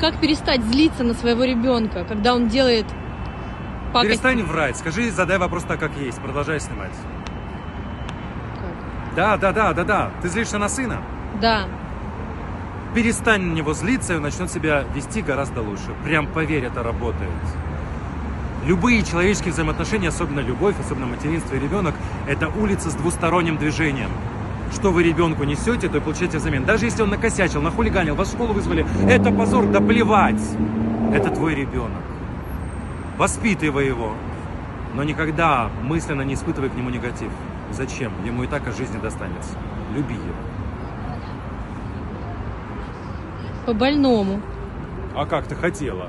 [0.00, 2.86] Как перестать злиться на своего ребенка, когда он делает
[3.92, 4.08] пакость?
[4.08, 6.94] Перестань врать, скажи, задай вопрос так, как есть, продолжай снимать.
[8.54, 9.14] Как?
[9.14, 10.10] Да, да, да, да, да.
[10.22, 11.02] Ты злишься на сына?
[11.42, 11.66] Да.
[12.94, 15.94] Перестань на него злиться, и он начнет себя вести гораздо лучше.
[16.02, 17.30] Прям поверь, это работает.
[18.64, 21.94] Любые человеческие взаимоотношения, особенно любовь, особенно материнство и ребенок,
[22.26, 24.10] это улица с двусторонним движением.
[24.72, 26.64] Что вы ребенку несете, то и получаете взамен.
[26.64, 30.40] Даже если он накосячил, нахулиганил, вас в школу вызвали, это позор, да плевать.
[31.12, 32.02] Это твой ребенок.
[33.18, 34.14] Воспитывай его,
[34.94, 37.30] но никогда мысленно не испытывай к нему негатив.
[37.72, 38.12] Зачем?
[38.24, 39.50] Ему и так от жизни достанется.
[39.94, 40.24] Люби его.
[43.66, 44.40] По больному.
[45.14, 46.08] А как ты хотела?